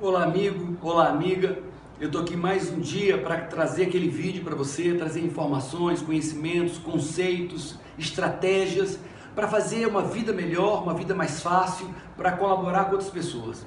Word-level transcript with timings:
Olá 0.00 0.22
amigo, 0.22 0.76
olá 0.80 1.08
amiga. 1.08 1.58
Eu 1.98 2.06
estou 2.06 2.20
aqui 2.20 2.36
mais 2.36 2.70
um 2.70 2.78
dia 2.78 3.18
para 3.18 3.36
trazer 3.38 3.86
aquele 3.86 4.08
vídeo 4.08 4.44
para 4.44 4.54
você, 4.54 4.94
trazer 4.94 5.18
informações, 5.24 6.00
conhecimentos, 6.00 6.78
conceitos, 6.78 7.76
estratégias 7.98 8.96
para 9.34 9.48
fazer 9.48 9.88
uma 9.88 10.02
vida 10.02 10.32
melhor, 10.32 10.84
uma 10.84 10.94
vida 10.94 11.16
mais 11.16 11.42
fácil, 11.42 11.92
para 12.16 12.30
colaborar 12.30 12.84
com 12.84 12.92
outras 12.92 13.10
pessoas. 13.10 13.66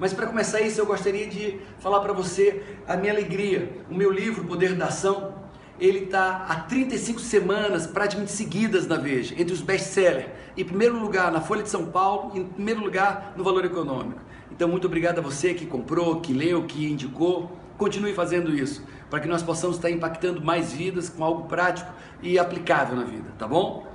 Mas 0.00 0.12
para 0.12 0.26
começar 0.26 0.60
isso, 0.62 0.80
eu 0.80 0.86
gostaria 0.86 1.28
de 1.28 1.60
falar 1.78 2.00
para 2.00 2.12
você 2.12 2.60
a 2.84 2.96
minha 2.96 3.12
alegria. 3.12 3.70
O 3.88 3.94
meu 3.94 4.10
livro, 4.10 4.42
Poder 4.46 4.74
da 4.74 4.86
Ação, 4.86 5.32
ele 5.78 6.06
está 6.06 6.46
há 6.48 6.56
35 6.56 7.20
semanas 7.20 7.86
praticamente 7.86 8.32
seguidas 8.32 8.88
na 8.88 8.96
Veja, 8.96 9.32
entre 9.38 9.54
os 9.54 9.60
best-sellers. 9.60 10.26
Em 10.56 10.64
primeiro 10.64 10.98
lugar 10.98 11.30
na 11.30 11.40
Folha 11.40 11.62
de 11.62 11.68
São 11.68 11.86
Paulo, 11.86 12.36
em 12.36 12.44
primeiro 12.44 12.80
lugar 12.80 13.32
no 13.36 13.44
Valor 13.44 13.64
Econômico. 13.64 14.26
Então, 14.50 14.68
muito 14.68 14.86
obrigado 14.86 15.18
a 15.18 15.22
você 15.22 15.54
que 15.54 15.66
comprou, 15.66 16.20
que 16.20 16.32
leu, 16.32 16.64
que 16.64 16.90
indicou. 16.90 17.52
Continue 17.76 18.12
fazendo 18.12 18.54
isso, 18.54 18.84
para 19.08 19.20
que 19.20 19.28
nós 19.28 19.42
possamos 19.42 19.76
estar 19.76 19.90
impactando 19.90 20.44
mais 20.44 20.72
vidas 20.72 21.08
com 21.08 21.22
algo 21.22 21.44
prático 21.44 21.92
e 22.20 22.38
aplicável 22.38 22.96
na 22.96 23.04
vida, 23.04 23.32
tá 23.38 23.46
bom? 23.46 23.86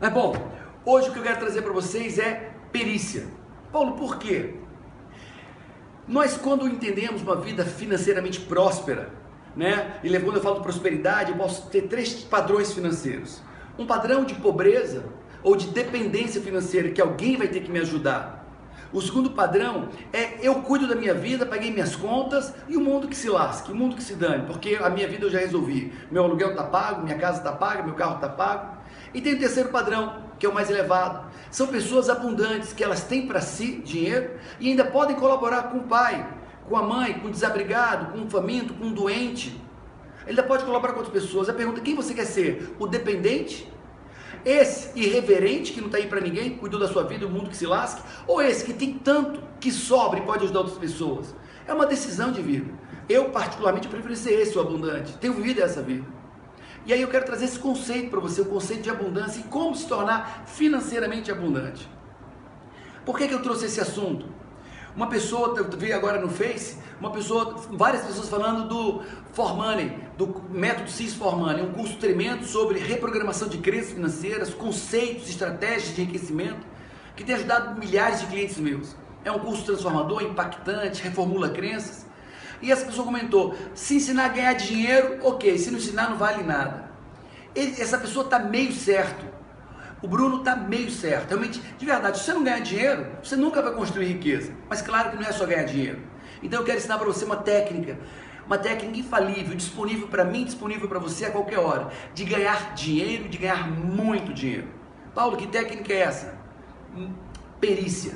Mas 0.00 0.12
bom, 0.12 0.34
hoje 0.84 1.10
o 1.10 1.12
que 1.12 1.18
eu 1.18 1.22
quero 1.22 1.38
trazer 1.38 1.62
para 1.62 1.72
vocês 1.72 2.18
é 2.18 2.54
perícia. 2.72 3.26
Paulo, 3.70 3.92
por 3.92 4.18
quê? 4.18 4.54
Nós, 6.08 6.36
quando 6.36 6.66
entendemos 6.66 7.22
uma 7.22 7.36
vida 7.36 7.64
financeiramente 7.64 8.40
próspera, 8.40 9.10
né? 9.54 10.00
E 10.02 10.08
quando 10.20 10.36
eu 10.36 10.42
falo 10.42 10.56
de 10.56 10.62
prosperidade, 10.62 11.30
eu 11.30 11.36
posso 11.36 11.68
ter 11.68 11.82
três 11.82 12.14
padrões 12.24 12.72
financeiros: 12.72 13.42
um 13.78 13.86
padrão 13.86 14.24
de 14.24 14.34
pobreza 14.34 15.04
ou 15.42 15.56
de 15.56 15.68
dependência 15.68 16.40
financeira, 16.40 16.90
que 16.90 17.00
alguém 17.00 17.36
vai 17.36 17.48
ter 17.48 17.60
que 17.60 17.70
me 17.70 17.78
ajudar. 17.80 18.41
O 18.92 19.00
segundo 19.00 19.30
padrão 19.30 19.88
é 20.12 20.38
eu 20.46 20.56
cuido 20.56 20.86
da 20.86 20.94
minha 20.94 21.14
vida, 21.14 21.46
paguei 21.46 21.70
minhas 21.70 21.96
contas 21.96 22.52
e 22.68 22.76
o 22.76 22.80
mundo 22.80 23.08
que 23.08 23.16
se 23.16 23.28
lasque, 23.30 23.72
o 23.72 23.74
mundo 23.74 23.96
que 23.96 24.02
se 24.02 24.14
dane, 24.14 24.44
porque 24.46 24.78
a 24.80 24.90
minha 24.90 25.08
vida 25.08 25.24
eu 25.24 25.30
já 25.30 25.38
resolvi. 25.38 25.92
Meu 26.10 26.24
aluguel 26.24 26.50
está 26.50 26.64
pago, 26.64 27.02
minha 27.02 27.16
casa 27.16 27.38
está 27.38 27.52
paga, 27.52 27.82
meu 27.82 27.94
carro 27.94 28.16
está 28.16 28.28
pago. 28.28 28.76
E 29.14 29.20
tem 29.22 29.32
o 29.34 29.38
terceiro 29.38 29.70
padrão, 29.70 30.22
que 30.38 30.44
é 30.44 30.48
o 30.48 30.52
mais 30.52 30.68
elevado. 30.68 31.26
São 31.50 31.68
pessoas 31.68 32.10
abundantes 32.10 32.74
que 32.74 32.84
elas 32.84 33.02
têm 33.04 33.26
para 33.26 33.40
si 33.40 33.76
dinheiro 33.78 34.32
e 34.60 34.68
ainda 34.68 34.84
podem 34.84 35.16
colaborar 35.16 35.70
com 35.70 35.78
o 35.78 35.82
pai, 35.84 36.28
com 36.68 36.76
a 36.76 36.82
mãe, 36.82 37.14
com 37.14 37.28
o 37.28 37.30
desabrigado, 37.30 38.12
com 38.12 38.26
o 38.26 38.30
faminto, 38.30 38.74
com 38.74 38.88
o 38.88 38.92
doente. 38.92 39.58
Ele 40.22 40.30
ainda 40.30 40.42
pode 40.42 40.64
colaborar 40.64 40.92
com 40.92 41.00
outras 41.00 41.22
pessoas. 41.22 41.48
A 41.48 41.54
pergunta: 41.54 41.80
quem 41.80 41.94
você 41.94 42.12
quer 42.12 42.26
ser? 42.26 42.76
O 42.78 42.86
dependente? 42.86 43.72
Esse 44.44 44.98
irreverente 44.98 45.72
que 45.72 45.80
não 45.80 45.86
está 45.86 45.98
aí 45.98 46.06
para 46.06 46.20
ninguém, 46.20 46.56
cuidou 46.56 46.80
da 46.80 46.88
sua 46.88 47.04
vida, 47.04 47.26
o 47.26 47.30
mundo 47.30 47.50
que 47.50 47.56
se 47.56 47.66
lasque? 47.66 48.02
Ou 48.26 48.42
esse 48.42 48.64
que 48.64 48.72
tem 48.72 48.94
tanto 48.94 49.40
que 49.60 49.70
sobra 49.70 50.18
e 50.18 50.22
pode 50.22 50.44
ajudar 50.44 50.60
outras 50.60 50.78
pessoas? 50.78 51.34
É 51.66 51.72
uma 51.72 51.86
decisão 51.86 52.32
de 52.32 52.42
vida. 52.42 52.68
Eu, 53.08 53.30
particularmente, 53.30 53.88
prefiro 53.88 54.16
ser 54.16 54.32
esse 54.40 54.56
o 54.58 54.60
abundante. 54.60 55.16
Tenho 55.18 55.34
vivido 55.34 55.60
essa 55.60 55.80
vida. 55.80 56.04
E 56.84 56.92
aí 56.92 57.00
eu 57.00 57.08
quero 57.08 57.24
trazer 57.24 57.44
esse 57.44 57.58
conceito 57.58 58.10
para 58.10 58.18
você, 58.18 58.40
o 58.40 58.46
conceito 58.46 58.82
de 58.82 58.90
abundância 58.90 59.40
e 59.40 59.44
como 59.44 59.76
se 59.76 59.86
tornar 59.86 60.44
financeiramente 60.46 61.30
abundante. 61.30 61.88
Por 63.04 63.16
que, 63.16 63.28
que 63.28 63.34
eu 63.34 63.42
trouxe 63.42 63.66
esse 63.66 63.80
assunto? 63.80 64.26
Uma 64.94 65.06
pessoa, 65.06 65.56
eu 65.56 65.64
vi 65.78 65.90
agora 65.90 66.20
no 66.20 66.28
Face, 66.28 66.76
uma 67.00 67.10
pessoa, 67.10 67.56
várias 67.70 68.04
pessoas 68.04 68.28
falando 68.28 68.68
do 68.68 69.02
For 69.32 69.56
Money, 69.56 69.98
do 70.18 70.42
método 70.50 70.90
CIS 70.90 71.14
For 71.14 71.34
Money, 71.34 71.62
um 71.64 71.72
curso 71.72 71.96
tremendo 71.96 72.44
sobre 72.44 72.78
reprogramação 72.78 73.48
de 73.48 73.56
crenças 73.56 73.92
financeiras, 73.92 74.52
conceitos, 74.52 75.30
estratégias 75.30 75.94
de 75.94 76.02
enriquecimento, 76.02 76.60
que 77.16 77.24
tem 77.24 77.34
ajudado 77.34 77.80
milhares 77.80 78.20
de 78.20 78.26
clientes 78.26 78.58
meus. 78.58 78.94
É 79.24 79.32
um 79.32 79.38
curso 79.38 79.64
transformador, 79.64 80.22
impactante, 80.22 81.02
reformula 81.02 81.48
crenças. 81.48 82.04
E 82.60 82.70
essa 82.70 82.84
pessoa 82.84 83.06
comentou: 83.06 83.56
se 83.74 83.96
ensinar 83.96 84.26
a 84.26 84.28
ganhar 84.28 84.52
dinheiro, 84.52 85.20
ok, 85.22 85.56
se 85.56 85.70
não 85.70 85.78
ensinar, 85.78 86.10
não 86.10 86.18
vale 86.18 86.42
nada. 86.42 86.90
Ele, 87.54 87.80
essa 87.80 87.96
pessoa 87.96 88.26
está 88.26 88.38
meio 88.38 88.72
certo. 88.72 89.31
O 90.02 90.08
Bruno 90.08 90.38
está 90.38 90.56
meio 90.56 90.90
certo. 90.90 91.28
Realmente, 91.28 91.60
de 91.78 91.86
verdade, 91.86 92.18
se 92.18 92.24
você 92.24 92.34
não 92.34 92.42
ganhar 92.42 92.58
dinheiro, 92.58 93.06
você 93.22 93.36
nunca 93.36 93.62
vai 93.62 93.72
construir 93.72 94.06
riqueza. 94.06 94.52
Mas 94.68 94.82
claro 94.82 95.10
que 95.10 95.16
não 95.16 95.22
é 95.22 95.32
só 95.32 95.46
ganhar 95.46 95.62
dinheiro. 95.62 96.00
Então 96.42 96.60
eu 96.60 96.66
quero 96.66 96.78
ensinar 96.78 96.98
para 96.98 97.06
você 97.06 97.24
uma 97.24 97.36
técnica, 97.36 97.96
uma 98.44 98.58
técnica 98.58 98.98
infalível, 98.98 99.54
disponível 99.54 100.08
para 100.08 100.24
mim, 100.24 100.44
disponível 100.44 100.88
para 100.88 100.98
você 100.98 101.26
a 101.26 101.30
qualquer 101.30 101.60
hora, 101.60 101.92
de 102.12 102.24
ganhar 102.24 102.74
dinheiro, 102.74 103.28
de 103.28 103.38
ganhar 103.38 103.70
muito 103.70 104.32
dinheiro. 104.32 104.66
Paulo, 105.14 105.36
que 105.36 105.46
técnica 105.46 105.92
é 105.92 106.00
essa? 106.00 106.34
Hum, 106.96 107.12
perícia. 107.60 108.14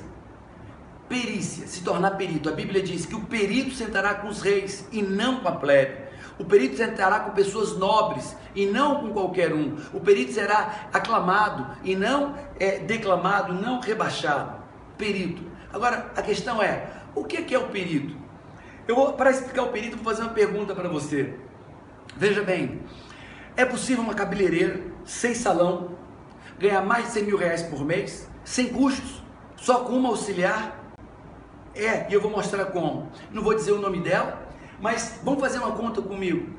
Perícia, 1.08 1.68
se 1.68 1.84
tornar 1.84 2.12
perito. 2.12 2.48
A 2.48 2.52
Bíblia 2.52 2.82
diz 2.82 3.06
que 3.06 3.14
o 3.14 3.20
perito 3.20 3.72
sentará 3.76 4.14
com 4.14 4.26
os 4.26 4.42
reis 4.42 4.88
e 4.90 5.02
não 5.02 5.38
com 5.38 5.48
a 5.48 5.52
plebe. 5.52 6.05
O 6.38 6.44
perito 6.44 6.76
sentará 6.76 7.20
com 7.20 7.30
pessoas 7.30 7.76
nobres 7.76 8.36
e 8.54 8.66
não 8.66 9.00
com 9.00 9.12
qualquer 9.12 9.52
um. 9.52 9.76
O 9.92 10.00
perito 10.00 10.32
será 10.32 10.88
aclamado 10.92 11.76
e 11.82 11.94
não 11.94 12.34
é, 12.58 12.78
declamado, 12.78 13.54
não 13.54 13.80
rebaixado. 13.80 14.62
Perito. 14.98 15.42
Agora, 15.72 16.10
a 16.16 16.22
questão 16.22 16.62
é, 16.62 16.88
o 17.14 17.24
que 17.24 17.54
é 17.54 17.58
o 17.58 17.68
perito? 17.68 18.16
Eu 18.86 18.94
vou, 18.94 19.12
para 19.14 19.30
explicar 19.30 19.62
o 19.62 19.68
perito, 19.68 19.96
vou 19.96 20.04
fazer 20.04 20.22
uma 20.22 20.32
pergunta 20.32 20.74
para 20.74 20.88
você. 20.88 21.34
Veja 22.16 22.42
bem, 22.42 22.82
é 23.56 23.64
possível 23.64 24.02
uma 24.02 24.14
cabeleireira, 24.14 24.80
sem 25.04 25.34
salão, 25.34 25.96
ganhar 26.58 26.82
mais 26.82 27.06
de 27.06 27.12
100 27.12 27.24
mil 27.24 27.36
reais 27.36 27.62
por 27.62 27.84
mês, 27.84 28.30
sem 28.44 28.68
custos, 28.68 29.22
só 29.56 29.80
com 29.80 29.92
uma 29.94 30.10
auxiliar? 30.10 30.94
É, 31.74 32.06
e 32.08 32.14
eu 32.14 32.20
vou 32.20 32.30
mostrar 32.30 32.66
como. 32.66 33.10
Não 33.30 33.42
vou 33.42 33.54
dizer 33.54 33.72
o 33.72 33.80
nome 33.80 34.00
dela, 34.00 34.45
mas 34.80 35.20
vamos 35.22 35.40
fazer 35.40 35.58
uma 35.58 35.72
conta 35.72 36.02
comigo. 36.02 36.54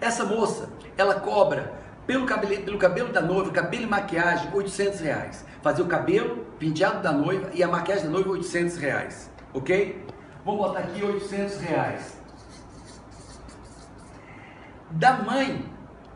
Essa 0.00 0.24
moça, 0.24 0.68
ela 0.96 1.20
cobra 1.20 1.72
pelo 2.06 2.26
cabelo, 2.26 2.62
pelo 2.62 2.78
cabelo 2.78 3.12
da 3.12 3.20
noiva, 3.20 3.50
cabelo 3.50 3.84
e 3.84 3.86
maquiagem, 3.86 4.50
800 4.52 5.00
reais. 5.00 5.44
Fazer 5.62 5.82
o 5.82 5.86
cabelo, 5.86 6.44
penteado 6.58 7.02
da 7.02 7.12
noiva 7.12 7.50
e 7.52 7.62
a 7.62 7.68
maquiagem 7.68 8.04
da 8.04 8.10
noiva, 8.10 8.30
800 8.30 8.76
reais. 8.76 9.30
Ok? 9.52 10.06
Vamos 10.44 10.60
botar 10.60 10.80
aqui 10.80 11.02
800 11.02 11.60
reais. 11.60 12.16
Da 14.90 15.14
mãe, 15.14 15.68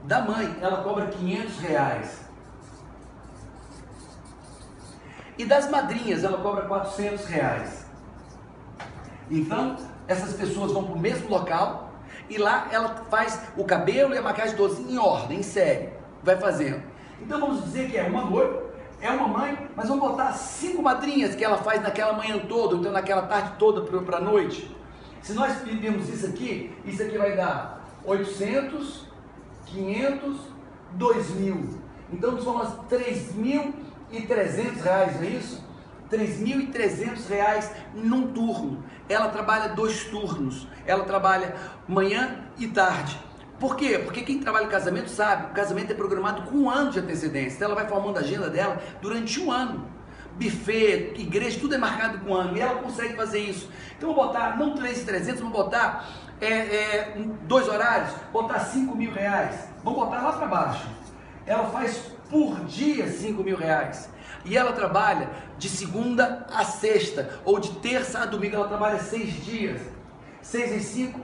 da 0.04 0.20
mãe, 0.20 0.56
ela 0.60 0.82
cobra 0.82 1.06
500 1.06 1.58
reais. 1.58 2.20
E 5.36 5.44
das 5.44 5.68
madrinhas, 5.68 6.22
ela 6.22 6.38
cobra 6.38 6.66
400 6.66 7.24
reais. 7.26 7.86
Então, 9.30 9.76
essas 10.10 10.32
pessoas 10.32 10.72
vão 10.72 10.82
para 10.84 10.94
o 10.94 10.98
mesmo 10.98 11.28
local 11.28 11.92
e 12.28 12.36
lá 12.36 12.66
ela 12.72 13.06
faz 13.08 13.40
o 13.56 13.64
cabelo 13.64 14.12
e 14.12 14.18
a 14.18 14.22
maquiagem 14.22 14.56
todos 14.56 14.78
em 14.80 14.98
ordem, 14.98 15.38
em 15.38 15.42
série. 15.42 15.90
Vai 16.22 16.36
fazendo. 16.36 16.82
Então 17.20 17.38
vamos 17.38 17.62
dizer 17.64 17.88
que 17.90 17.96
é 17.96 18.02
uma 18.02 18.24
noiva, 18.24 18.62
é 19.00 19.08
uma 19.10 19.28
mãe, 19.28 19.70
mas 19.76 19.88
vamos 19.88 20.08
botar 20.08 20.32
cinco 20.32 20.82
madrinhas 20.82 21.34
que 21.34 21.44
ela 21.44 21.58
faz 21.58 21.80
naquela 21.80 22.12
manhã 22.12 22.38
toda, 22.40 22.76
então 22.76 22.90
naquela 22.90 23.22
tarde 23.22 23.52
toda 23.58 23.82
para 23.82 24.16
a 24.16 24.20
noite. 24.20 24.74
Se 25.22 25.32
nós 25.32 25.58
pedirmos 25.58 26.08
isso 26.08 26.26
aqui, 26.26 26.74
isso 26.84 27.02
aqui 27.02 27.16
vai 27.16 27.36
dar 27.36 27.84
800, 28.04 29.06
500, 29.66 30.36
2 30.92 31.30
mil. 31.36 31.78
Então 32.12 32.32
nós 32.32 32.44
vamos 32.44 32.68
3.300 32.90 34.82
reais, 34.82 35.16
não 35.16 35.22
é 35.22 35.26
isso? 35.26 35.62
3.300 36.10 37.28
reais 37.28 37.70
num 37.94 38.32
turno. 38.32 38.84
Ela 39.08 39.28
trabalha 39.28 39.68
dois 39.70 40.04
turnos. 40.04 40.66
Ela 40.86 41.04
trabalha 41.04 41.54
manhã 41.86 42.44
e 42.58 42.66
tarde. 42.68 43.18
Por 43.58 43.76
quê? 43.76 43.98
Porque 43.98 44.22
quem 44.22 44.40
trabalha 44.40 44.64
em 44.64 44.70
casamento 44.70 45.10
sabe, 45.10 45.50
o 45.50 45.54
casamento 45.54 45.92
é 45.92 45.94
programado 45.94 46.42
com 46.42 46.56
um 46.56 46.70
ano 46.70 46.90
de 46.90 46.98
antecedência. 46.98 47.56
Então 47.56 47.66
ela 47.66 47.74
vai 47.74 47.86
formando 47.86 48.16
a 48.16 48.20
agenda 48.20 48.48
dela 48.48 48.82
durante 49.02 49.38
um 49.38 49.52
ano. 49.52 49.86
Buffet, 50.32 51.14
igreja, 51.18 51.60
tudo 51.60 51.74
é 51.74 51.78
marcado 51.78 52.18
com 52.20 52.30
um 52.30 52.34
ano. 52.34 52.56
E 52.56 52.60
ela 52.60 52.80
consegue 52.80 53.14
fazer 53.14 53.40
isso. 53.40 53.70
Então 53.96 54.14
vou 54.14 54.26
botar, 54.26 54.56
não 54.56 54.74
3.300, 54.74 55.36
vou 55.40 55.50
botar 55.50 56.08
é, 56.40 56.46
é, 56.46 57.14
dois 57.42 57.68
horários, 57.68 58.14
botar 58.32 58.60
5 58.60 58.96
mil 58.96 59.12
reais. 59.12 59.68
Vou 59.84 59.94
botar 59.94 60.22
lá 60.22 60.32
para 60.32 60.46
baixo. 60.46 60.88
Ela 61.46 61.64
faz 61.64 61.98
por 62.30 62.64
dia 62.64 63.06
5 63.06 63.42
mil 63.44 63.58
reais. 63.58 64.08
E 64.44 64.56
ela 64.56 64.72
trabalha 64.72 65.28
de 65.58 65.68
segunda 65.68 66.46
a 66.52 66.64
sexta, 66.64 67.38
ou 67.44 67.58
de 67.58 67.70
terça 67.80 68.20
a 68.20 68.26
domingo, 68.26 68.56
ela 68.56 68.68
trabalha 68.68 68.98
seis 68.98 69.44
dias. 69.44 69.80
Seis 70.42 70.72
em 70.72 70.80
cinco, 70.80 71.20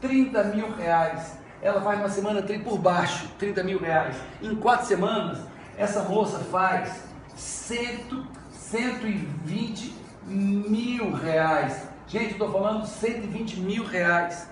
30 0.00 0.44
mil 0.44 0.72
reais. 0.72 1.38
Ela 1.62 1.80
faz 1.80 2.00
uma 2.00 2.08
semana 2.08 2.42
por 2.64 2.78
baixo, 2.78 3.28
30 3.38 3.62
mil 3.62 3.78
reais. 3.78 4.16
Em 4.42 4.56
quatro 4.56 4.86
semanas, 4.86 5.38
essa 5.76 6.02
moça 6.02 6.38
faz 6.40 7.04
cento, 7.36 8.26
120 8.50 9.94
mil 10.24 11.12
reais. 11.12 11.88
Gente, 12.08 12.32
estou 12.32 12.50
falando 12.50 12.84
120 12.84 13.60
mil 13.60 13.84
reais. 13.84 14.48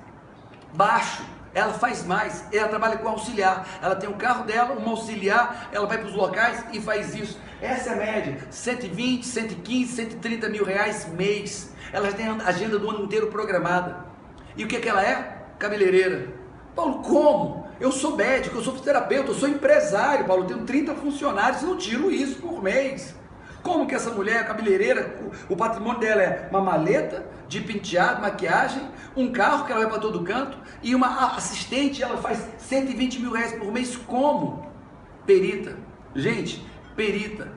Baixo, 0.72 1.25
Ela 1.52 1.73
faz 1.73 2.05
mais, 2.05 2.44
ela 2.52 2.69
trabalha 2.69 2.99
com 2.99 3.08
auxiliar. 3.08 3.67
Ela 3.82 3.97
tem 3.97 4.08
um 4.08 4.14
carro 4.14 4.44
dela, 4.44 4.76
um 4.79 4.88
auxiliar, 4.88 5.69
ela 5.73 5.87
vai 5.87 5.99
para 5.99 6.08
os 6.08 6.14
locais 6.14 6.64
e 6.73 6.81
faz 6.81 7.14
isso. 7.14 7.38
Essa 7.61 7.91
é 7.91 7.93
a 7.93 7.97
média: 7.97 8.38
120, 8.50 9.26
115, 9.26 9.93
130 9.93 10.49
mil 10.49 10.64
reais 10.64 11.06
mês. 11.08 11.73
Ela 11.93 12.12
tem 12.12 12.29
a 12.29 12.35
agenda 12.47 12.79
do 12.79 12.88
ano 12.88 13.05
inteiro 13.05 13.26
programada. 13.29 14.05
E 14.56 14.64
o 14.64 14.69
que, 14.69 14.76
é 14.76 14.81
que 14.81 14.88
ela 14.88 15.05
é? 15.05 15.38
Cabeleireira. 15.58 16.29
Paulo, 16.75 17.02
como? 17.02 17.69
Eu 17.81 17.91
sou 17.91 18.17
médico, 18.17 18.56
eu 18.56 18.62
sou 18.62 18.75
fisioterapeuta, 18.75 19.31
eu 19.31 19.35
sou 19.35 19.49
empresário, 19.49 20.26
Paulo, 20.26 20.44
eu 20.44 20.49
tenho 20.49 20.64
30 20.64 20.94
funcionários, 20.94 21.62
não 21.62 21.76
tiro 21.76 22.11
isso 22.11 22.38
por 22.41 22.62
mês. 22.62 23.14
Como 23.62 23.87
que 23.87 23.94
essa 23.94 24.11
mulher, 24.11 24.47
cabeleireira, 24.47 25.14
o, 25.49 25.56
patrimônio 25.56 26.00
dela 26.00 26.23
é 26.23 26.49
uma 26.50 26.61
maleta 26.61 27.26
de 27.50 27.61
penteado, 27.61 28.23
maquiagem, 28.23 28.81
um 29.17 29.32
carro 29.32 29.67
que 29.67 29.73
ela 29.73 29.81
vai 29.81 29.91
para 29.91 29.99
todo 29.99 30.23
canto 30.23 30.56
e 30.85 30.94
uma 30.94 31.35
assistente, 31.35 32.00
ela 32.00 32.17
faz 32.17 32.49
120 32.58 33.19
mil 33.19 33.32
reais 33.32 33.52
por 33.58 33.73
mês. 33.73 33.97
Como? 33.97 34.70
Perita. 35.26 35.76
Gente, 36.14 36.64
perita. 36.94 37.52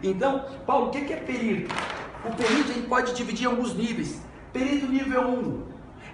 Então, 0.00 0.46
Paulo, 0.64 0.86
o 0.86 0.90
que 0.90 1.12
é 1.12 1.16
perito? 1.16 1.74
O 2.24 2.32
perito 2.36 2.70
a 2.70 2.74
gente 2.74 2.86
pode 2.86 3.14
dividir 3.14 3.46
em 3.46 3.50
alguns 3.50 3.74
níveis. 3.74 4.22
Perito 4.52 4.86
nível 4.86 5.28
1 5.28 5.62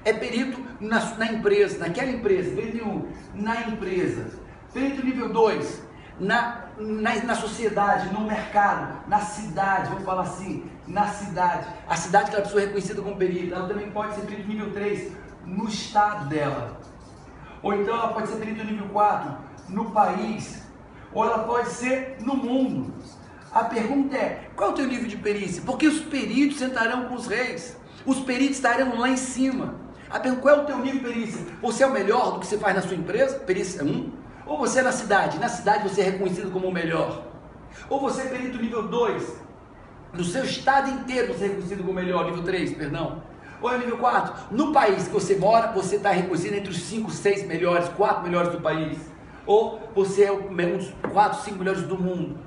é 0.06 0.12
perito 0.14 0.64
na, 0.80 0.98
na 1.16 1.26
empresa, 1.30 1.78
naquela 1.78 2.10
empresa. 2.10 2.56
Perito 2.56 2.88
1 2.88 3.08
na 3.34 3.60
empresa. 3.68 4.40
Perito 4.72 5.04
nível 5.04 5.30
2 5.30 5.82
na, 6.18 6.67
na, 6.78 7.14
na, 7.24 7.34
sociedade, 7.34 8.12
no 8.12 8.20
mercado, 8.20 9.08
na 9.08 9.20
cidade, 9.20 9.88
vamos 9.88 10.04
falar 10.04 10.22
assim, 10.22 10.64
na 10.86 11.06
cidade. 11.08 11.66
A 11.88 11.96
cidade 11.96 12.30
que 12.30 12.36
a 12.36 12.42
pessoa 12.42 12.62
é 12.62 12.64
reconhecida 12.66 13.02
como 13.02 13.16
perito, 13.16 13.54
ela 13.54 13.68
também 13.68 13.90
pode 13.90 14.14
ser 14.14 14.22
perito 14.22 14.48
nível 14.48 14.72
3 14.72 15.12
no 15.44 15.68
estado 15.68 16.28
dela. 16.28 16.80
Ou 17.62 17.74
então 17.74 17.94
ela 17.94 18.12
pode 18.12 18.28
ser 18.28 18.36
perito 18.36 18.64
nível 18.64 18.88
4 18.88 19.36
no 19.68 19.90
país. 19.90 20.62
Ou 21.12 21.24
ela 21.24 21.40
pode 21.40 21.70
ser 21.70 22.18
no 22.20 22.36
mundo. 22.36 22.92
A 23.52 23.64
pergunta 23.64 24.16
é: 24.16 24.50
qual 24.54 24.70
é 24.70 24.72
o 24.72 24.76
teu 24.76 24.86
nível 24.86 25.08
de 25.08 25.16
perícia? 25.16 25.62
Porque 25.64 25.86
os 25.86 26.00
peritos 26.00 26.58
sentarão 26.58 27.06
com 27.06 27.14
os 27.14 27.26
reis. 27.26 27.76
Os 28.06 28.20
peritos 28.20 28.56
estarão 28.56 28.98
lá 28.98 29.08
em 29.08 29.16
cima. 29.16 29.74
A 30.10 30.20
pergunta, 30.20 30.42
qual 30.42 30.56
é 30.56 30.62
o 30.62 30.64
teu 30.64 30.78
nível 30.78 31.00
de 31.00 31.06
perícia? 31.06 31.46
Você 31.60 31.82
é 31.82 31.86
o 31.86 31.92
melhor 31.92 32.34
do 32.34 32.40
que 32.40 32.46
você 32.46 32.56
faz 32.56 32.74
na 32.74 32.82
sua 32.82 32.96
empresa? 32.96 33.38
Perícia 33.40 33.84
1. 33.84 34.12
Ou 34.48 34.56
você 34.56 34.80
é 34.80 34.82
na 34.82 34.92
cidade, 34.92 35.38
na 35.38 35.48
cidade 35.48 35.86
você 35.86 36.00
é 36.00 36.04
reconhecido 36.04 36.50
como 36.50 36.68
o 36.68 36.72
melhor. 36.72 37.22
Ou 37.90 38.00
você 38.00 38.22
é 38.22 38.24
perito 38.24 38.58
nível 38.60 38.88
2, 38.88 39.36
no 40.14 40.24
seu 40.24 40.42
estado 40.42 40.88
inteiro 40.88 41.34
você 41.34 41.44
é 41.44 41.48
reconhecido 41.48 41.80
como 41.80 41.92
o 41.92 41.94
melhor, 41.94 42.24
nível 42.24 42.42
3, 42.42 42.74
perdão. 42.74 43.22
Ou 43.60 43.70
é 43.70 43.76
nível 43.76 43.98
4, 43.98 44.56
no 44.56 44.72
país 44.72 45.06
que 45.06 45.12
você 45.12 45.36
mora, 45.36 45.72
você 45.72 45.96
está 45.96 46.10
reconhecido 46.12 46.54
entre 46.54 46.70
os 46.70 46.80
5, 46.80 47.10
6 47.10 47.46
melhores, 47.46 47.88
4 47.90 48.22
melhores 48.22 48.50
do 48.50 48.60
país. 48.60 48.98
Ou 49.44 49.80
você 49.94 50.24
é 50.24 50.32
um 50.32 50.48
dos 50.78 50.94
4, 51.12 51.42
5 51.42 51.58
melhores 51.58 51.82
do 51.82 51.98
mundo. 51.98 52.38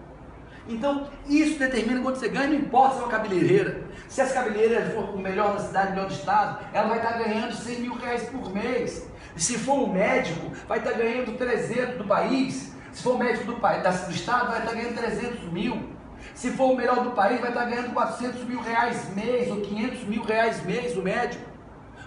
Então, 0.67 1.09
isso 1.27 1.57
determina 1.57 2.01
quanto 2.01 2.19
você 2.19 2.29
ganha, 2.29 2.47
não 2.47 2.55
importa 2.55 2.95
se 2.95 3.01
é 3.01 3.03
uma 3.03 3.11
cabeleireira. 3.11 3.83
Se 4.07 4.21
as 4.21 4.31
cabeleireiras 4.31 4.93
for 4.93 5.15
o 5.15 5.17
melhor 5.17 5.53
da 5.53 5.59
cidade, 5.59 5.91
melhor 5.91 6.07
do 6.07 6.13
estado, 6.13 6.65
ela 6.73 6.87
vai 6.87 6.97
estar 6.97 7.17
ganhando 7.17 7.53
100 7.53 7.79
mil 7.79 7.93
reais 7.95 8.23
por 8.29 8.53
mês. 8.53 9.07
Se 9.35 9.57
for 9.57 9.87
um 9.87 9.93
médico, 9.93 10.51
vai 10.67 10.79
estar 10.79 10.91
ganhando 10.93 11.37
300 11.37 11.97
do 11.97 12.03
país. 12.03 12.73
Se 12.91 13.03
for 13.03 13.17
médico 13.17 13.45
do, 13.45 13.53
do 13.53 14.11
estado, 14.11 14.49
vai 14.49 14.59
estar 14.59 14.73
ganhando 14.73 14.95
300 14.95 15.51
mil. 15.51 15.89
Se 16.35 16.51
for 16.51 16.71
o 16.71 16.75
melhor 16.75 17.03
do 17.03 17.11
país, 17.11 17.39
vai 17.39 17.49
estar 17.49 17.65
ganhando 17.65 17.93
400 17.93 18.43
mil 18.43 18.61
reais 18.61 19.13
mês 19.15 19.49
ou 19.49 19.61
500 19.61 20.03
mil 20.03 20.23
reais 20.23 20.63
mês 20.63 20.95
o 20.97 21.01
médico. 21.01 21.51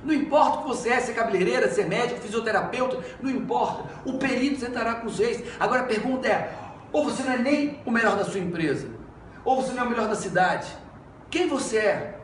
Não 0.04 0.12
importa 0.12 0.58
o 0.58 0.62
que 0.62 0.68
você 0.68 0.90
é, 0.90 1.00
ser 1.00 1.14
cabeleireira, 1.14 1.70
ser 1.70 1.88
médico, 1.88 2.20
fisioterapeuta, 2.20 2.98
não 3.22 3.30
importa. 3.30 3.84
O 4.04 4.18
perito 4.18 4.60
sentará 4.60 4.96
com 4.96 5.06
os 5.06 5.18
reis. 5.18 5.42
Agora 5.58 5.80
a 5.80 5.86
pergunta 5.86 6.28
é: 6.28 6.52
ou 6.94 7.04
você 7.04 7.24
não 7.24 7.32
é 7.32 7.38
nem 7.38 7.80
o 7.84 7.90
melhor 7.90 8.16
da 8.16 8.24
sua 8.24 8.38
empresa, 8.38 8.88
ou 9.44 9.60
você 9.60 9.72
não 9.72 9.82
é 9.82 9.86
o 9.86 9.90
melhor 9.90 10.08
da 10.08 10.14
cidade. 10.14 10.68
Quem 11.28 11.48
você 11.48 11.78
é? 11.78 12.20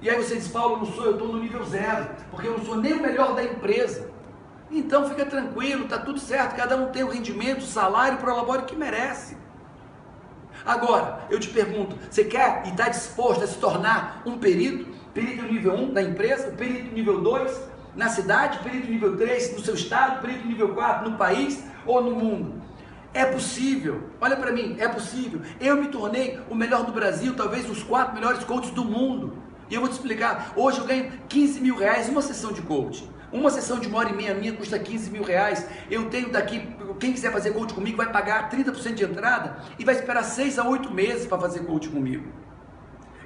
E 0.00 0.08
aí 0.08 0.16
você 0.16 0.36
diz, 0.36 0.46
Paulo, 0.46 0.76
não 0.76 0.86
sou, 0.86 1.04
eu 1.04 1.12
estou 1.14 1.32
no 1.32 1.40
nível 1.40 1.64
zero, 1.64 2.08
porque 2.30 2.46
eu 2.46 2.56
não 2.56 2.64
sou 2.64 2.76
nem 2.76 2.92
o 2.92 3.02
melhor 3.02 3.34
da 3.34 3.42
empresa. 3.42 4.08
Então 4.70 5.08
fica 5.08 5.26
tranquilo, 5.26 5.84
está 5.84 5.98
tudo 5.98 6.20
certo, 6.20 6.54
cada 6.54 6.76
um 6.76 6.92
tem 6.92 7.02
o 7.02 7.10
rendimento, 7.10 7.58
o 7.58 7.66
salário, 7.66 8.18
o 8.18 8.20
prolabore 8.20 8.62
que 8.62 8.76
merece. 8.76 9.36
Agora, 10.64 11.26
eu 11.28 11.40
te 11.40 11.48
pergunto, 11.48 11.98
você 12.08 12.24
quer 12.24 12.62
e 12.66 12.70
está 12.70 12.88
disposto 12.88 13.42
a 13.42 13.48
se 13.48 13.58
tornar 13.58 14.22
um 14.24 14.38
perito? 14.38 14.94
Perito 15.12 15.42
nível 15.42 15.74
1 15.74 15.92
da 15.92 16.02
empresa, 16.02 16.52
perito 16.52 16.94
nível 16.94 17.20
2 17.20 17.68
na 17.96 18.08
cidade, 18.08 18.60
perito 18.60 18.88
nível 18.88 19.16
3 19.16 19.54
no 19.54 19.58
seu 19.58 19.74
estado, 19.74 20.20
perito 20.20 20.46
nível 20.46 20.72
4 20.72 21.10
no 21.10 21.18
país 21.18 21.64
ou 21.84 22.00
no 22.00 22.12
mundo? 22.12 22.62
É 23.14 23.24
possível, 23.24 24.10
olha 24.20 24.36
para 24.36 24.50
mim, 24.50 24.74
é 24.80 24.88
possível. 24.88 25.40
Eu 25.60 25.76
me 25.76 25.86
tornei 25.86 26.40
o 26.50 26.54
melhor 26.54 26.84
do 26.84 26.90
Brasil, 26.90 27.32
talvez 27.36 27.70
os 27.70 27.80
quatro 27.80 28.12
melhores 28.12 28.42
coaches 28.42 28.72
do 28.72 28.84
mundo. 28.84 29.38
E 29.70 29.74
eu 29.74 29.80
vou 29.80 29.88
te 29.88 29.92
explicar, 29.92 30.52
hoje 30.56 30.80
eu 30.80 30.84
ganho 30.84 31.12
15 31.28 31.60
mil 31.60 31.76
reais 31.76 32.08
uma 32.08 32.20
sessão 32.20 32.52
de 32.52 32.60
coaching. 32.62 33.08
Uma 33.32 33.50
sessão 33.50 33.78
de 33.78 33.86
uma 33.86 33.98
hora 33.98 34.10
e 34.10 34.12
meia 34.12 34.34
minha 34.34 34.52
custa 34.52 34.78
15 34.78 35.10
mil 35.12 35.22
reais. 35.22 35.64
Eu 35.88 36.10
tenho 36.10 36.30
daqui, 36.30 36.68
quem 36.98 37.12
quiser 37.12 37.30
fazer 37.32 37.52
coach 37.52 37.72
comigo 37.72 37.96
vai 37.96 38.10
pagar 38.10 38.50
30% 38.50 38.94
de 38.94 39.04
entrada 39.04 39.58
e 39.78 39.84
vai 39.84 39.94
esperar 39.94 40.24
6 40.24 40.58
a 40.58 40.68
8 40.68 40.92
meses 40.92 41.24
para 41.24 41.38
fazer 41.38 41.60
coach 41.60 41.88
comigo. 41.88 42.26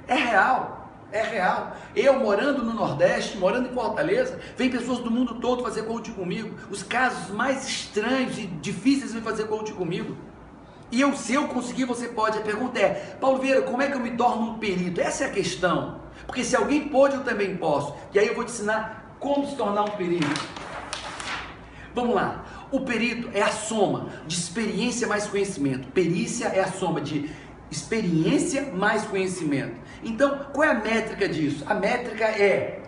É 0.07 0.15
real, 0.15 0.78
é 1.11 1.21
real. 1.21 1.75
Eu 1.95 2.19
morando 2.19 2.63
no 2.63 2.73
Nordeste, 2.73 3.37
morando 3.37 3.69
em 3.69 3.73
Fortaleza, 3.73 4.39
vem 4.55 4.69
pessoas 4.69 4.99
do 4.99 5.11
mundo 5.11 5.35
todo 5.35 5.63
fazer 5.63 5.83
coach 5.83 6.11
comigo. 6.11 6.55
Os 6.69 6.83
casos 6.83 7.29
mais 7.33 7.67
estranhos 7.67 8.37
e 8.37 8.45
difíceis 8.45 9.13
vêm 9.13 9.21
fazer 9.21 9.45
coach 9.45 9.73
comigo. 9.73 10.15
E 10.91 11.01
eu, 11.01 11.15
se 11.15 11.33
eu 11.33 11.47
conseguir, 11.47 11.85
você 11.85 12.07
pode. 12.07 12.37
A 12.37 12.41
pergunta 12.41 12.79
é, 12.79 13.17
Paulo 13.19 13.39
Vieira, 13.39 13.61
como 13.61 13.81
é 13.81 13.87
que 13.87 13.95
eu 13.95 13.99
me 13.99 14.11
torno 14.11 14.51
um 14.51 14.59
perito? 14.59 14.99
Essa 14.99 15.25
é 15.25 15.27
a 15.27 15.31
questão. 15.31 16.01
Porque 16.25 16.43
se 16.43 16.55
alguém 16.55 16.89
pode, 16.89 17.15
eu 17.15 17.23
também 17.23 17.55
posso. 17.57 17.93
E 18.13 18.19
aí 18.19 18.27
eu 18.27 18.35
vou 18.35 18.43
te 18.43 18.51
ensinar 18.51 19.15
como 19.19 19.47
se 19.47 19.55
tornar 19.55 19.83
um 19.83 19.91
perito? 19.91 20.25
Vamos 21.93 22.15
lá. 22.15 22.45
O 22.71 22.81
perito 22.81 23.29
é 23.33 23.41
a 23.41 23.51
soma 23.51 24.09
de 24.27 24.35
experiência 24.35 25.07
mais 25.07 25.27
conhecimento. 25.27 25.87
Perícia 25.89 26.47
é 26.47 26.59
a 26.61 26.71
soma 26.71 27.01
de 27.01 27.29
experiência 27.71 28.71
mais 28.73 29.05
conhecimento. 29.05 29.75
Então, 30.03 30.45
qual 30.53 30.67
é 30.67 30.71
a 30.71 30.73
métrica 30.75 31.27
disso? 31.27 31.63
A 31.67 31.73
métrica 31.73 32.25
é 32.25 32.81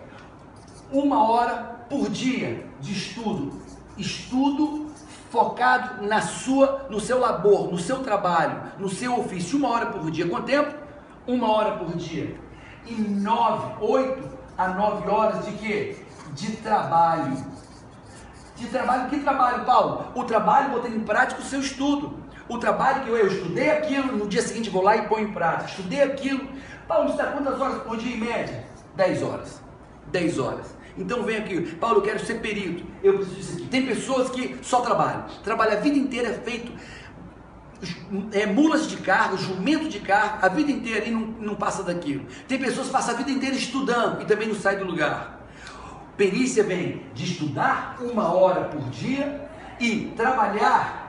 uma 0.90 1.28
hora 1.28 1.86
por 1.88 2.08
dia 2.08 2.66
de 2.80 2.92
estudo. 2.92 3.60
Estudo 3.96 4.90
focado 5.30 6.06
na 6.06 6.20
sua, 6.20 6.86
no 6.90 7.00
seu 7.00 7.18
labor, 7.18 7.70
no 7.70 7.78
seu 7.78 8.02
trabalho, 8.02 8.62
no 8.78 8.88
seu 8.88 9.18
ofício. 9.18 9.58
Uma 9.58 9.68
hora 9.68 9.86
por 9.86 10.10
dia. 10.10 10.28
Quanto 10.28 10.46
tempo? 10.46 10.74
Uma 11.26 11.50
hora 11.50 11.72
por 11.76 11.96
dia. 11.96 12.36
E 12.86 12.94
nove, 12.94 13.84
oito 13.84 14.28
a 14.56 14.68
nove 14.68 15.08
horas 15.08 15.44
de 15.44 15.52
quê? 15.52 15.96
de 16.34 16.56
trabalho. 16.56 17.36
De 18.56 18.66
trabalho, 18.68 19.10
que 19.10 19.18
trabalho, 19.20 19.64
Paulo? 19.64 20.12
O 20.14 20.24
trabalho 20.24 20.70
botando 20.70 20.94
em 20.94 21.00
prática 21.00 21.40
o 21.40 21.44
seu 21.44 21.60
estudo. 21.60 22.16
O 22.48 22.58
trabalho 22.58 23.04
que 23.04 23.10
eu, 23.10 23.16
eu 23.16 23.26
estudei 23.28 23.70
aquilo, 23.70 24.16
no 24.16 24.28
dia 24.28 24.42
seguinte 24.42 24.70
vou 24.70 24.82
lá 24.82 24.96
e 24.96 25.08
ponho 25.08 25.28
em 25.28 25.32
prática. 25.32 25.70
Estudei 25.70 26.02
aquilo. 26.02 26.48
Paulo, 26.86 27.10
está 27.10 27.26
quantas 27.26 27.60
horas 27.60 27.82
por 27.82 27.96
dia 27.96 28.16
em 28.16 28.20
média? 28.20 28.64
10 28.96 29.22
horas. 29.22 29.60
10 30.10 30.38
horas. 30.38 30.74
Então 30.96 31.22
vem 31.22 31.38
aqui, 31.38 31.74
Paulo, 31.76 31.98
eu 31.98 32.02
quero 32.02 32.24
ser 32.24 32.40
perito. 32.40 32.84
Eu 33.02 33.14
preciso 33.14 33.36
disso 33.36 33.56
aqui. 33.56 33.68
Tem 33.68 33.86
pessoas 33.86 34.28
que 34.30 34.58
só 34.62 34.80
trabalham. 34.80 35.24
Trabalha 35.42 35.72
a 35.78 35.80
vida 35.80 35.96
inteira 35.96 36.28
é 36.28 36.34
feito 36.34 36.72
é, 38.32 38.46
mulas 38.46 38.88
de 38.88 38.96
carga, 38.98 39.36
jumento 39.36 39.88
de 39.88 39.98
carga, 40.00 40.46
a 40.46 40.48
vida 40.48 40.70
inteira 40.70 41.06
e 41.06 41.10
não, 41.10 41.20
não 41.20 41.54
passa 41.54 41.82
daquilo. 41.82 42.26
Tem 42.46 42.58
pessoas 42.58 42.86
que 42.86 42.92
passam 42.92 43.14
a 43.14 43.16
vida 43.16 43.30
inteira 43.30 43.56
estudando 43.56 44.22
e 44.22 44.24
também 44.26 44.48
não 44.48 44.54
sai 44.54 44.76
do 44.76 44.84
lugar. 44.84 45.40
Perícia 46.16 46.62
vem 46.62 47.02
de 47.14 47.24
estudar 47.24 47.96
uma 48.00 48.32
hora 48.32 48.64
por 48.64 48.82
dia 48.90 49.48
e 49.80 50.12
trabalhar 50.16 51.01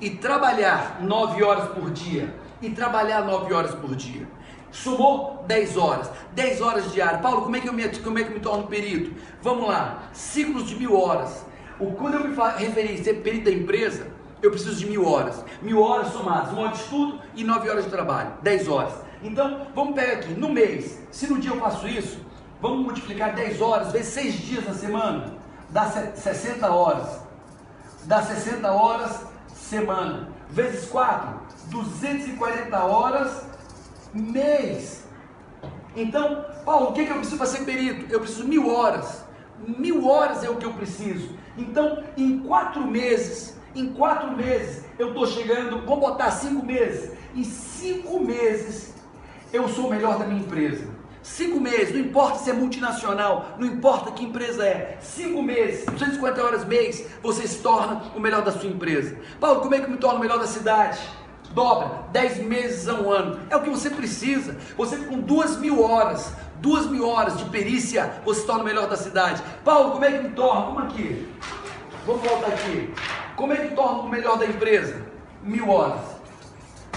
e 0.00 0.10
trabalhar 0.10 0.98
nove 1.02 1.42
horas 1.42 1.68
por 1.70 1.90
dia 1.90 2.34
e 2.60 2.70
trabalhar 2.70 3.22
nove 3.22 3.52
horas 3.52 3.74
por 3.74 3.94
dia. 3.94 4.26
Somou 4.70 5.44
10 5.46 5.76
horas, 5.76 6.10
10 6.32 6.60
horas 6.60 6.92
diárias. 6.92 7.20
Paulo, 7.20 7.42
como 7.42 7.56
é 7.56 7.60
que 7.60 7.68
eu 7.68 7.72
me, 7.72 7.88
como 7.98 8.18
é 8.18 8.22
que 8.22 8.30
eu 8.30 8.34
me 8.34 8.40
torno 8.40 8.66
perito? 8.66 9.12
Vamos 9.42 9.68
lá, 9.68 10.04
ciclos 10.12 10.68
de 10.68 10.76
mil 10.76 10.96
horas. 10.98 11.44
O, 11.78 11.92
quando 11.92 12.14
eu 12.14 12.24
me 12.24 12.36
referi 12.58 12.94
a 12.94 13.04
ser 13.04 13.14
perito 13.14 13.46
da 13.46 13.50
empresa, 13.50 14.06
eu 14.40 14.50
preciso 14.50 14.76
de 14.76 14.86
mil 14.86 15.06
horas. 15.06 15.44
Mil 15.60 15.82
horas 15.82 16.08
somadas, 16.08 16.52
uma 16.52 16.62
hora 16.62 16.72
de 16.72 16.78
estudo 16.78 17.20
e 17.34 17.42
nove 17.42 17.68
horas 17.68 17.84
de 17.84 17.90
trabalho, 17.90 18.32
10 18.42 18.68
horas. 18.68 18.94
Então, 19.22 19.66
vamos 19.74 19.94
pegar 19.94 20.14
aqui, 20.14 20.32
no 20.32 20.48
mês, 20.48 20.98
se 21.10 21.26
no 21.26 21.38
dia 21.38 21.50
eu 21.50 21.60
faço 21.60 21.86
isso, 21.88 22.20
Vamos 22.60 22.84
multiplicar 22.84 23.34
10 23.34 23.60
horas 23.62 23.90
vezes 23.90 24.12
6 24.12 24.34
dias 24.34 24.64
na 24.66 24.74
semana. 24.74 25.32
Dá 25.70 25.86
60 25.86 26.70
horas. 26.70 27.20
Dá 28.04 28.22
60 28.22 28.70
horas 28.70 29.22
semana. 29.70 30.28
Vezes 30.50 30.88
4, 30.90 31.40
240 31.70 32.78
horas 32.84 33.46
mês. 34.12 35.04
Então, 35.96 36.44
Paulo, 36.64 36.90
o 36.90 36.92
que, 36.92 37.04
que 37.04 37.10
eu 37.10 37.16
preciso 37.16 37.38
para 37.38 37.46
ser 37.46 37.64
perito? 37.64 38.12
Eu 38.12 38.20
preciso 38.20 38.46
mil 38.46 38.68
horas. 38.68 39.24
Mil 39.66 40.06
horas 40.06 40.42
é 40.44 40.50
o 40.50 40.56
que 40.56 40.66
eu 40.66 40.72
preciso. 40.72 41.34
Então, 41.56 42.02
em 42.16 42.40
quatro 42.40 42.86
meses, 42.86 43.56
em 43.74 43.92
quatro 43.92 44.36
meses, 44.36 44.84
eu 44.98 45.08
estou 45.08 45.26
chegando, 45.26 45.84
vamos 45.86 46.00
botar 46.00 46.30
cinco 46.30 46.64
meses. 46.64 47.12
Em 47.34 47.44
cinco 47.44 48.20
meses, 48.20 48.94
eu 49.52 49.68
sou 49.68 49.86
o 49.86 49.90
melhor 49.90 50.18
da 50.18 50.26
minha 50.26 50.40
empresa. 50.40 50.99
Cinco 51.22 51.60
meses, 51.60 51.92
não 51.92 52.00
importa 52.00 52.38
se 52.38 52.50
é 52.50 52.52
multinacional, 52.52 53.56
não 53.58 53.66
importa 53.66 54.10
que 54.10 54.24
empresa 54.24 54.64
é. 54.64 54.98
Cinco 55.00 55.42
meses, 55.42 55.84
250 55.84 56.42
horas 56.42 56.64
mês, 56.64 57.06
você 57.22 57.46
se 57.46 57.58
torna 57.58 58.02
o 58.16 58.20
melhor 58.20 58.42
da 58.42 58.50
sua 58.50 58.68
empresa. 58.68 59.16
Paulo, 59.38 59.60
como 59.60 59.74
é 59.74 59.78
que 59.78 59.84
eu 59.84 59.90
me 59.90 59.98
torno 59.98 60.16
o 60.16 60.20
melhor 60.20 60.38
da 60.38 60.46
cidade? 60.46 60.98
Dobra, 61.52 62.04
10 62.12 62.38
meses 62.44 62.88
a 62.88 62.94
um 62.94 63.10
ano. 63.10 63.40
É 63.50 63.56
o 63.56 63.62
que 63.62 63.68
você 63.68 63.90
precisa. 63.90 64.56
Você 64.76 64.96
com 64.96 65.18
duas 65.18 65.58
mil 65.58 65.82
horas, 65.82 66.32
duas 66.56 66.86
mil 66.86 67.06
horas 67.06 67.36
de 67.36 67.44
perícia, 67.46 68.20
você 68.24 68.40
se 68.40 68.46
torna 68.46 68.62
o 68.62 68.66
melhor 68.66 68.88
da 68.88 68.96
cidade. 68.96 69.42
Paulo, 69.64 69.92
como 69.92 70.04
é 70.04 70.12
que 70.12 70.22
me 70.22 70.30
torna? 70.30 70.66
Vamos 70.66 70.84
aqui. 70.84 71.28
Vamos 72.06 72.22
voltar 72.22 72.48
aqui. 72.48 72.94
Como 73.36 73.52
é 73.52 73.56
que 73.56 73.74
torna 73.74 74.00
o 74.00 74.08
melhor 74.08 74.38
da 74.38 74.46
empresa? 74.46 75.04
Mil 75.42 75.68
horas. 75.68 76.19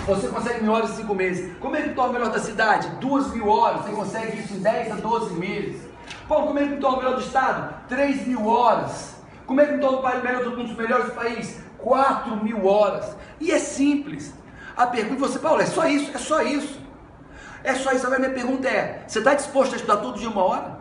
Você 0.05 0.27
consegue 0.27 0.61
mil 0.61 0.73
horas 0.73 0.91
em 0.91 0.95
cinco 0.95 1.15
meses. 1.15 1.55
Como 1.59 1.77
é 1.77 1.81
que 1.81 1.89
torna 1.89 2.09
o 2.09 2.13
melhor 2.13 2.29
da 2.29 2.39
cidade? 2.39 2.89
Duas 2.99 3.31
mil 3.33 3.47
horas. 3.47 3.81
Você 3.81 3.91
consegue 3.93 4.37
isso 4.37 4.53
em 4.53 4.59
10 4.59 4.91
a 4.91 4.95
12 4.95 5.33
meses. 5.35 5.81
Paulo, 6.27 6.47
como 6.47 6.59
é 6.59 6.67
que 6.67 6.75
torna 6.77 6.97
o 6.97 6.99
melhor 7.01 7.15
do 7.15 7.21
estado? 7.21 7.73
Três 7.87 8.27
mil 8.27 8.45
horas. 8.45 9.15
Como 9.45 9.61
é 9.61 9.65
que 9.65 9.77
torna 9.77 10.19
o 10.19 10.23
melhor 10.23 10.47
um 10.47 10.63
dos 10.65 10.75
melhores 10.75 11.05
do 11.05 11.11
país? 11.11 11.61
Quatro 11.77 12.35
mil 12.43 12.65
horas. 12.65 13.15
E 13.39 13.51
é 13.51 13.59
simples. 13.59 14.33
A 14.75 14.87
pergunta 14.87 15.21
você, 15.21 15.39
Paulo, 15.39 15.61
é 15.61 15.65
só 15.65 15.87
isso? 15.87 16.11
É 16.13 16.17
só 16.17 16.41
isso. 16.41 16.81
É 17.63 17.73
só 17.73 17.93
isso. 17.93 18.05
A 18.05 18.19
minha 18.19 18.31
pergunta 18.31 18.67
é: 18.67 19.05
você 19.07 19.19
está 19.19 19.33
disposto 19.33 19.71
a 19.73 19.75
estudar 19.77 19.97
todo 19.97 20.19
dia 20.19 20.29
uma 20.29 20.43
hora? 20.43 20.79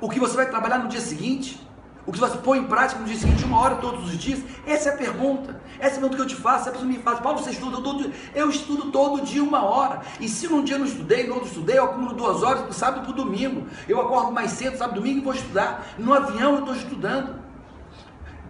O 0.00 0.08
que 0.08 0.20
você 0.20 0.36
vai 0.36 0.48
trabalhar 0.48 0.78
no 0.78 0.88
dia 0.88 1.00
seguinte? 1.00 1.63
O 2.06 2.12
que 2.12 2.18
você 2.18 2.36
põe 2.36 2.58
em 2.58 2.64
prática 2.64 3.00
no 3.00 3.06
dia 3.06 3.16
seguinte, 3.16 3.44
uma 3.44 3.58
hora 3.58 3.76
todos 3.76 4.04
os 4.04 4.18
dias? 4.18 4.40
Essa 4.66 4.90
é 4.90 4.92
a 4.92 4.96
pergunta. 4.96 5.58
Essa 5.78 5.94
é 5.94 5.96
a 5.96 6.00
pergunta 6.00 6.16
que 6.16 6.22
eu 6.22 6.26
te 6.26 6.36
faço. 6.36 6.68
A 6.68 6.72
pessoa 6.72 6.86
me 6.86 6.98
faz, 6.98 7.18
Paulo, 7.20 7.38
você 7.38 7.50
estuda 7.50 7.80
todo 7.80 8.02
dia? 8.02 8.12
Eu 8.34 8.50
estudo 8.50 8.90
todo 8.90 9.22
dia 9.22 9.42
uma 9.42 9.64
hora. 9.64 10.02
E 10.20 10.28
se 10.28 10.46
num 10.46 10.62
dia 10.62 10.74
eu 10.74 10.80
não 10.80 10.86
estudei, 10.86 11.26
no 11.26 11.34
outro 11.34 11.48
estudei, 11.48 11.78
eu 11.78 11.84
acumulo 11.84 12.12
duas 12.12 12.42
horas 12.42 12.62
do 12.62 12.74
sábado 12.74 13.04
para 13.04 13.10
o 13.10 13.14
domingo. 13.14 13.66
Eu 13.88 14.00
acordo 14.00 14.32
mais 14.32 14.50
cedo, 14.50 14.76
sábado 14.76 14.96
domingo 14.96 15.20
e 15.20 15.22
vou 15.22 15.32
estudar. 15.32 15.86
No 15.98 16.12
avião 16.12 16.54
eu 16.54 16.58
estou 16.60 16.74
estudando. 16.74 17.42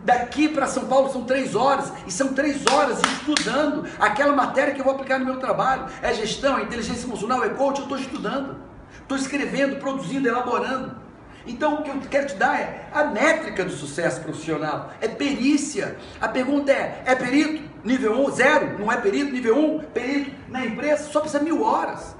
Daqui 0.04 0.48
para 0.48 0.66
São 0.66 0.86
Paulo 0.86 1.10
são 1.10 1.24
três 1.24 1.54
horas, 1.54 1.90
e 2.06 2.12
são 2.12 2.34
três 2.34 2.62
horas 2.66 3.00
estudando 3.00 3.86
aquela 3.98 4.34
matéria 4.34 4.74
que 4.74 4.80
eu 4.80 4.84
vou 4.84 4.94
aplicar 4.94 5.18
no 5.18 5.24
meu 5.24 5.38
trabalho. 5.38 5.86
É 6.02 6.12
gestão, 6.12 6.58
é 6.58 6.62
inteligência 6.62 7.06
emocional, 7.06 7.42
é 7.42 7.48
coach, 7.48 7.78
eu 7.78 7.84
estou 7.84 7.96
estudando. 7.96 8.56
Estou 9.00 9.16
escrevendo, 9.16 9.76
produzindo, 9.76 10.28
elaborando. 10.28 11.03
Então, 11.46 11.74
o 11.74 11.82
que 11.82 11.90
eu 11.90 12.00
quero 12.10 12.26
te 12.26 12.34
dar 12.34 12.58
é 12.58 12.88
a 12.92 13.04
métrica 13.04 13.64
do 13.64 13.72
sucesso 13.72 14.20
profissional, 14.22 14.92
é 15.00 15.08
perícia. 15.08 15.96
A 16.20 16.28
pergunta 16.28 16.72
é: 16.72 17.02
é 17.04 17.14
perito? 17.14 17.62
Nível 17.84 18.24
1, 18.26 18.30
zero? 18.30 18.78
Não 18.78 18.90
é 18.90 18.96
perito? 18.96 19.32
Nível 19.32 19.58
1? 19.58 19.78
Perito 19.92 20.30
na 20.48 20.64
empresa? 20.64 21.10
Só 21.10 21.20
precisa 21.20 21.42
mil 21.42 21.62
horas. 21.62 22.16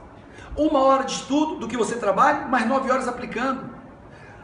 Uma 0.57 0.81
hora 0.81 1.05
de 1.05 1.13
estudo 1.13 1.57
do 1.57 1.67
que 1.67 1.77
você 1.77 1.97
trabalha, 1.97 2.47
mais 2.47 2.67
nove 2.67 2.91
horas 2.91 3.09
aplicando. 3.09 3.75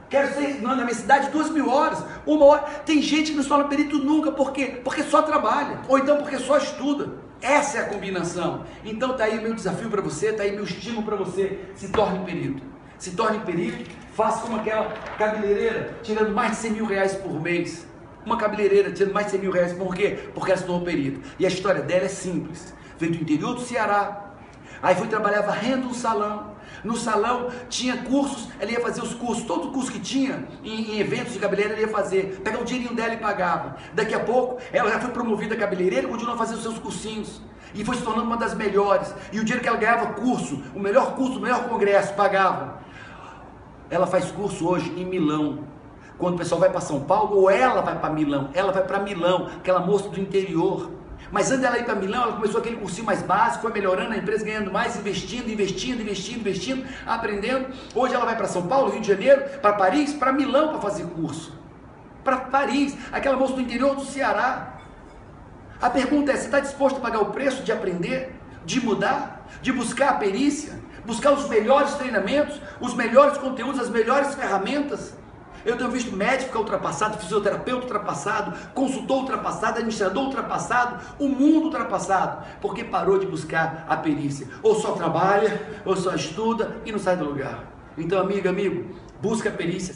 Quero 0.08 0.34
ser 0.34 0.60
na 0.60 0.75
minha 0.75 0.92
cidade 0.92 1.30
duas 1.30 1.50
mil 1.50 1.70
horas, 1.70 2.02
uma 2.26 2.44
hora. 2.44 2.62
Tem 2.84 3.00
gente 3.00 3.30
que 3.30 3.37
não 3.37 3.44
se 3.44 3.49
torna 3.49 3.68
perito 3.68 3.99
nunca, 3.99 4.32
por 4.32 4.52
quê? 4.52 4.80
Porque 4.82 5.04
só 5.04 5.22
trabalha, 5.22 5.78
ou 5.88 5.99
então 5.99 6.16
porque 6.16 6.37
só 6.38 6.56
estuda. 6.58 7.12
Essa 7.40 7.78
é 7.78 7.80
a 7.82 7.84
combinação. 7.84 8.64
Então 8.84 9.16
tá 9.16 9.25
aí 9.25 9.40
meu 9.40 9.54
desafio 9.54 9.88
para 9.88 10.02
você, 10.02 10.32
tá 10.32 10.42
aí 10.42 10.52
meu 10.52 10.64
estímulo 10.64 11.04
para 11.04 11.16
você. 11.16 11.60
Se 11.76 11.88
torne 11.88 12.25
perito. 12.25 12.62
Se 12.99 13.12
torne 13.12 13.38
perito, 13.38 13.88
faça 14.21 14.43
como 14.43 14.57
aquela 14.57 14.85
cabeleireira, 15.17 15.95
tirando 16.03 16.35
mais 16.35 16.50
de 16.50 16.57
100 16.59 16.71
mil 16.73 16.85
reais 16.85 17.15
por 17.15 17.41
mês. 17.41 17.87
Uma 18.27 18.37
cabeleireira 18.37 18.93
tirando 18.93 19.15
mais 19.15 19.27
de 19.27 19.33
100 19.33 19.41
mil 19.41 19.50
reais, 19.50 19.73
por 19.73 19.95
quê? 19.95 20.19
Porque 20.35 20.50
ela 20.50 20.61
se 20.61 20.67
tornou 20.67 20.85
perito. 20.85 21.23
E 21.39 21.47
a 21.47 21.49
história 21.49 21.81
dela 21.81 22.05
é 22.05 22.09
simples. 22.09 22.75
Veio 22.99 23.12
do 23.12 23.23
interior 23.23 23.55
do 23.55 23.62
Ceará, 23.62 24.27
Aí 24.83 24.95
foi 24.95 25.09
trabalhar 25.09 25.43
varrendo 25.43 25.89
um 25.89 25.93
salão. 25.93 26.53
No 26.83 26.97
salão 26.97 27.50
tinha 27.69 27.99
cursos, 27.99 28.49
ela 28.59 28.71
ia 28.71 28.81
fazer 28.81 29.03
os 29.03 29.12
cursos, 29.12 29.45
todo 29.45 29.71
curso 29.73 29.93
que 29.93 30.00
tinha 30.00 30.49
em, 30.65 30.93
em 30.93 31.00
eventos 31.00 31.35
de 31.35 31.39
cabeleireiro 31.39 31.79
ela 31.79 31.91
ia 31.91 31.95
fazer, 31.95 32.41
pegar 32.43 32.61
o 32.61 32.65
dinheirinho 32.65 32.95
dela 32.95 33.12
e 33.12 33.19
pagava. 33.19 33.77
Daqui 33.93 34.15
a 34.15 34.21
pouco 34.21 34.59
ela 34.73 34.91
já 34.91 34.99
foi 34.99 35.11
promovida 35.11 35.55
cabeleireira 35.55 36.07
e 36.07 36.11
continuou 36.11 36.39
fazer 36.39 36.55
os 36.55 36.62
seus 36.62 36.79
cursinhos. 36.79 37.43
E 37.75 37.85
foi 37.85 37.97
se 37.97 38.03
tornando 38.03 38.27
uma 38.27 38.39
das 38.39 38.55
melhores. 38.55 39.15
E 39.31 39.39
o 39.39 39.45
dinheiro 39.45 39.62
que 39.62 39.69
ela 39.69 39.77
ganhava 39.77 40.15
curso, 40.15 40.62
o 40.75 40.81
melhor 40.81 41.15
curso, 41.15 41.39
o 41.39 41.43
melhor 41.43 41.69
congresso, 41.69 42.15
pagava. 42.15 42.81
Ela 43.90 44.06
faz 44.06 44.30
curso 44.30 44.68
hoje 44.68 44.90
em 44.97 45.04
Milão. 45.04 45.64
Quando 46.16 46.35
o 46.35 46.38
pessoal 46.38 46.61
vai 46.61 46.70
para 46.70 46.80
São 46.80 47.00
Paulo, 47.00 47.37
ou 47.37 47.50
ela 47.50 47.80
vai 47.80 47.99
para 47.99 48.11
Milão, 48.11 48.50
ela 48.54 48.73
vai 48.73 48.85
para 48.85 49.00
Milão, 49.00 49.49
aquela 49.59 49.80
moça 49.80 50.09
do 50.09 50.20
interior 50.20 50.90
mas 51.30 51.50
antes 51.50 51.61
dela 51.61 51.78
ir 51.78 51.85
para 51.85 51.94
Milão, 51.94 52.23
ela 52.23 52.32
começou 52.32 52.61
aquele 52.61 52.76
cursinho 52.76 53.06
mais 53.06 53.23
básico, 53.23 53.62
foi 53.62 53.73
melhorando 53.73 54.12
a 54.12 54.16
empresa, 54.16 54.44
ganhando 54.44 54.73
mais, 54.73 54.97
investindo, 54.97 55.49
investindo, 55.49 56.02
investindo, 56.02 56.40
investindo, 56.40 56.87
aprendendo. 57.06 57.68
Hoje 57.94 58.14
ela 58.14 58.25
vai 58.25 58.37
para 58.37 58.49
São 58.49 58.66
Paulo, 58.66 58.90
Rio 58.90 59.00
de 59.00 59.09
Janeiro, 59.09 59.42
para 59.61 59.73
Paris, 59.75 60.12
para 60.12 60.32
Milão 60.32 60.68
para 60.68 60.80
fazer 60.80 61.04
curso. 61.04 61.56
Para 62.25 62.37
Paris, 62.37 62.97
aquela 63.12 63.37
moça 63.37 63.54
do 63.54 63.61
interior 63.61 63.94
do 63.94 64.04
Ceará. 64.04 64.80
A 65.80 65.88
pergunta 65.88 66.32
é: 66.32 66.37
você 66.37 66.47
está 66.47 66.59
disposto 66.59 66.97
a 66.97 67.00
pagar 67.00 67.20
o 67.20 67.26
preço 67.26 67.62
de 67.62 67.70
aprender, 67.70 68.35
de 68.64 68.85
mudar, 68.85 69.47
de 69.62 69.73
buscar 69.73 70.11
a 70.11 70.14
perícia, 70.14 70.80
buscar 71.04 71.33
os 71.33 71.49
melhores 71.49 71.95
treinamentos, 71.95 72.61
os 72.80 72.95
melhores 72.95 73.38
conteúdos, 73.38 73.80
as 73.80 73.88
melhores 73.88 74.35
ferramentas? 74.35 75.14
Eu 75.64 75.76
tenho 75.76 75.90
visto 75.90 76.16
médico 76.16 76.59
ultrapassado, 76.59 77.19
fisioterapeuta 77.19 77.83
ultrapassado, 77.83 78.57
consultor 78.73 79.21
ultrapassado, 79.21 79.75
administrador 79.75 80.25
ultrapassado, 80.25 81.00
o 81.19 81.28
mundo 81.28 81.66
ultrapassado, 81.66 82.47
porque 82.61 82.83
parou 82.83 83.19
de 83.19 83.26
buscar 83.26 83.85
a 83.88 83.97
perícia. 83.97 84.49
Ou 84.62 84.75
só 84.75 84.92
trabalha, 84.92 85.61
ou 85.85 85.95
só 85.95 86.14
estuda 86.14 86.76
e 86.85 86.92
não 86.92 86.99
sai 86.99 87.16
do 87.16 87.26
lugar. 87.26 87.64
Então, 87.99 88.21
amiga, 88.21 88.49
amigo, 88.49 88.97
busca 89.21 89.50
a 89.50 89.52
perícia. 89.52 89.95